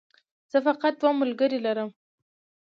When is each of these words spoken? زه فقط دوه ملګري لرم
زه 0.51 0.57
فقط 0.65 0.93
دوه 1.01 1.11
ملګري 1.21 1.57
لرم 1.65 1.89